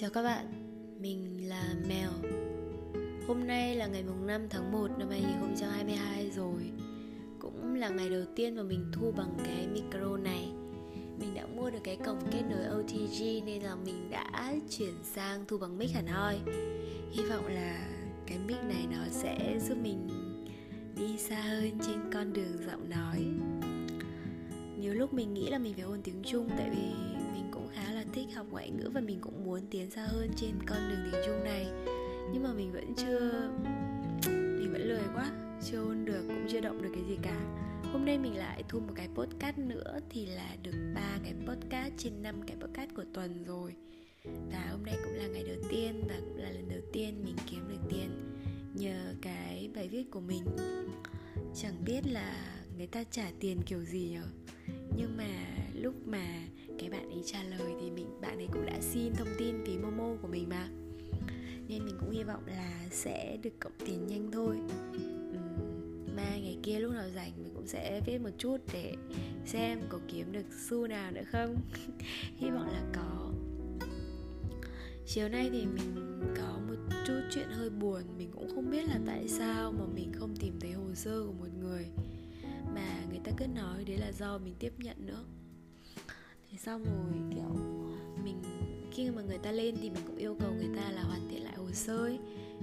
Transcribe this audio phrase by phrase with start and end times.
[0.00, 0.46] Chào các bạn,
[1.00, 2.10] mình là Mèo.
[3.26, 6.62] Hôm nay là ngày mùng 5 tháng 1 năm 2022 rồi.
[7.38, 10.48] Cũng là ngày đầu tiên mà mình thu bằng cái micro này.
[11.18, 15.44] Mình đã mua được cái cổng kết nối OTG nên là mình đã chuyển sang
[15.48, 16.38] thu bằng mic hẳn hoi.
[17.10, 17.88] Hy vọng là
[18.26, 20.08] cái mic này nó sẽ giúp mình
[20.96, 23.24] đi xa hơn trên con đường giọng nói.
[24.78, 26.97] Nhiều lúc mình nghĩ là mình phải ôn tiếng Trung tại vì
[27.74, 30.78] khá là thích học ngoại ngữ và mình cũng muốn tiến xa hơn trên con
[30.88, 31.66] đường tiếng Trung này.
[32.32, 33.50] Nhưng mà mình vẫn chưa,
[34.26, 35.30] mình vẫn lười quá,
[35.64, 37.40] chưa ôn được, cũng chưa động được cái gì cả.
[37.92, 41.92] Hôm nay mình lại thu một cái podcast nữa thì là được ba cái podcast
[41.98, 43.74] trên năm cái podcast của tuần rồi.
[44.24, 47.36] Và hôm nay cũng là ngày đầu tiên và cũng là lần đầu tiên mình
[47.50, 48.10] kiếm được tiền
[48.74, 50.44] nhờ cái bài viết của mình.
[51.54, 54.24] Chẳng biết là người ta trả tiền kiểu gì nhở?
[54.96, 56.42] Nhưng mà lúc mà
[56.78, 59.78] cái bạn ấy trả lời thì mình, bạn ấy cũng đã xin thông tin phí
[59.78, 60.68] momo của mình mà.
[61.68, 64.56] Nên mình cũng hy vọng là sẽ được cộng tiền nhanh thôi.
[66.16, 68.94] Mai ngày kia lúc nào rảnh mình cũng sẽ viết một chút để
[69.46, 71.56] xem có kiếm được xu nào nữa không.
[72.36, 73.32] Hy vọng là có.
[75.06, 76.76] Chiều nay thì mình có một
[77.06, 78.02] chút chuyện hơi buồn.
[78.18, 81.32] Mình cũng không biết là tại sao mà mình không tìm thấy hồ sơ của
[81.32, 81.86] một người
[82.74, 85.24] mà người ta cứ nói đấy là do mình tiếp nhận nữa
[86.50, 87.54] thế xong rồi, kiểu,
[88.24, 88.42] mình,
[88.92, 91.44] khi mà người ta lên thì mình cũng yêu cầu người ta là hoàn thiện
[91.44, 92.18] lại hồ sơ ấy.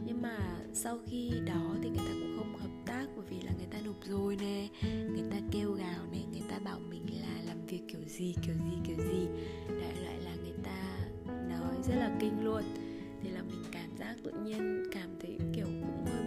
[0.05, 0.37] nhưng mà
[0.73, 3.77] sau khi đó thì người ta cũng không hợp tác, bởi vì là người ta
[3.85, 7.81] nộp rồi nè, người ta kêu gào nè, người ta bảo mình là làm việc
[7.87, 9.27] kiểu gì kiểu gì kiểu gì
[9.67, 10.97] đại loại là người ta
[11.49, 12.63] nói rất là kinh luôn
[13.21, 16.24] thì là mình cảm giác tự nhiên cảm thấy, kiểu, cũng hơi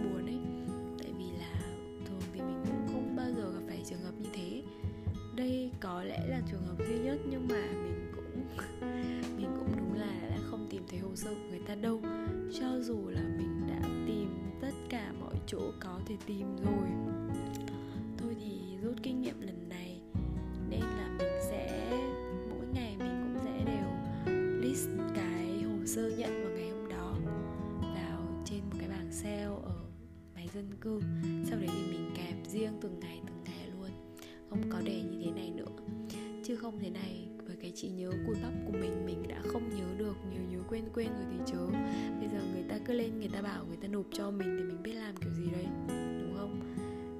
[6.51, 8.45] trường hợp duy nhất, nhưng mà mình cũng
[9.37, 12.01] mình cũng đúng là đã không tìm thấy hồ sơ của người ta đâu.
[12.59, 14.29] Cho dù là mình đã tìm
[14.61, 17.15] tất cả mọi chỗ có thể tìm rồi.
[18.17, 20.01] Thôi thì rút kinh nghiệm lần này,
[20.69, 21.89] nên là mình sẽ,
[22.49, 23.89] mỗi ngày mình cũng sẽ đều
[24.61, 27.15] list cái hồ sơ nhận vào ngày hôm đó
[27.81, 29.75] vào trên một cái bảng sale ở
[30.35, 31.01] máy dân cư.
[31.49, 33.91] Sau đấy thì mình kèm riêng từng ngày từng ngày luôn.
[34.49, 35.28] Không có để như thế
[36.59, 37.27] không thế này.
[37.47, 40.59] Với cái trí nhớ cùi bắp của mình mình đã không nhớ được nhiều nhớ
[40.69, 41.67] quên quên rồi thì chớ.
[42.19, 44.63] Bây giờ người ta cứ lên người ta bảo người ta nộp cho mình thì
[44.63, 45.65] mình biết làm kiểu gì đây
[46.21, 46.59] đúng không?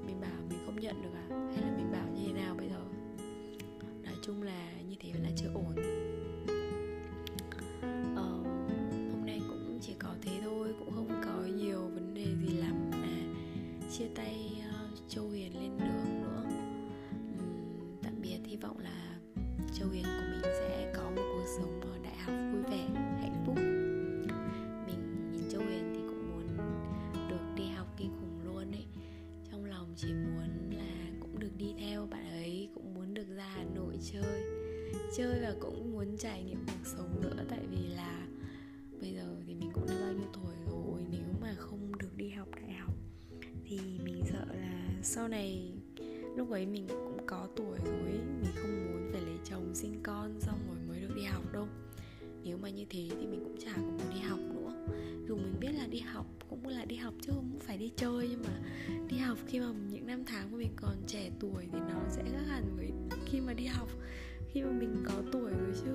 [0.05, 1.25] Mình bảo mình không nhận được à?
[1.29, 2.81] Hay là mình bảo như thế nào bây giờ?
[4.03, 5.75] Nói chung là như thế là chưa ổn.
[8.15, 8.29] Ờ,
[9.11, 12.91] hôm nay cũng chỉ có thế thôi cũng không có nhiều vấn đề gì lắm
[13.91, 14.48] chia tay
[35.17, 37.45] chơi và cũng muốn trải nghiệm cuộc sống nữa.
[37.49, 38.27] Tại vì là
[39.01, 42.29] bây giờ thì mình cũng đã bao nhiêu tuổi rồi, nếu mà không được đi
[42.29, 42.93] học đại học
[43.65, 45.73] thì mình sợ là sau này
[46.37, 50.39] lúc ấy mình cũng có tuổi rồi mình không muốn phải lấy chồng, sinh con
[50.39, 51.67] xong rồi mới được đi học đâu.
[52.43, 54.85] Nếu mà như thế thì mình cũng chả có muốn đi học nữa.
[55.27, 58.27] Dù mình biết là đi học cũng là đi học chứ không phải đi chơi,
[58.29, 58.59] nhưng mà
[59.09, 62.23] đi học khi mà những năm tháng của mình còn trẻ tuổi thì nó sẽ
[62.23, 62.91] khác hẳn với
[63.25, 63.89] khi mà đi học
[64.51, 65.91] khi mà mình có tuổi rồi chứ.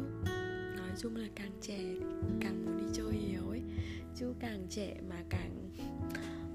[0.77, 1.95] Nói chung là càng trẻ,
[2.41, 3.63] càng muốn đi chơi nhiều ấy.
[4.17, 5.71] Chứ càng trẻ mà càng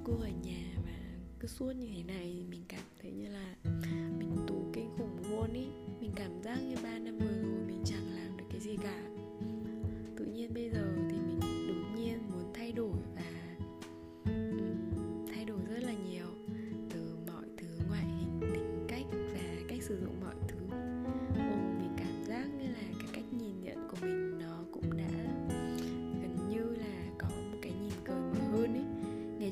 [0.03, 0.91] cô ở nhà mà
[1.39, 3.55] cứ suốt như thế này mình cảm thấy như là
[4.19, 5.65] mình tù kinh khủng luôn ý.
[6.01, 9.09] Mình cảm giác như ba năm vừa rồi mình chẳng làm được cái gì cả.
[10.17, 10.85] Tự nhiên bây giờ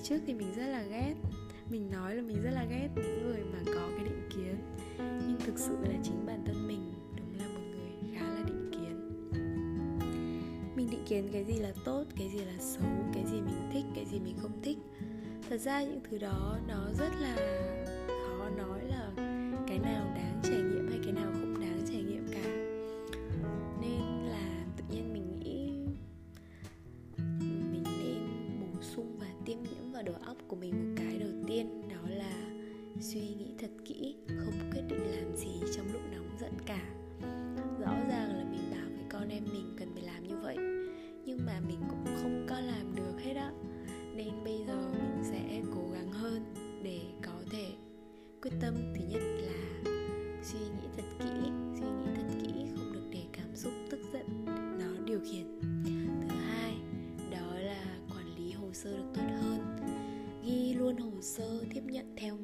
[0.09, 1.15] trước thì mình rất là ghét.
[1.69, 4.56] Mình nói là mình rất là ghét những người mà có cái định kiến,
[4.98, 8.71] nhưng thực sự là chính bản thân mình đúng là một người khá là định
[8.71, 9.12] kiến.
[10.75, 12.83] Mình định kiến cái gì là tốt, cái gì là xấu,
[13.13, 14.77] cái gì mình thích, cái gì mình không thích.
[15.50, 17.36] Thật ra những thứ đó nó rất là
[18.07, 19.12] khó nói là
[19.68, 21.47] cái nào đáng trải nghiệm hay cái nào không
[36.48, 36.80] giận cả.
[37.80, 40.58] Rõ ràng là mình bảo với con em mình cần phải làm như vậy,
[41.26, 43.52] nhưng mà mình cũng không có làm được hết á.
[44.16, 46.42] Nên bây giờ mình sẽ cố gắng hơn
[46.84, 47.66] để có thể
[48.42, 48.74] quyết tâm.
[48.96, 49.92] Thứ nhất là
[50.44, 51.50] suy nghĩ thật kỹ,
[51.80, 54.46] suy nghĩ thật kỹ, không được để cảm xúc tức giận,
[54.80, 55.60] nó điều khiển.
[56.22, 56.74] Thứ hai,
[57.32, 59.78] đó là quản lý hồ sơ được tốt hơn.
[60.46, 62.38] Ghi luôn hồ sơ, tiếp nhận theo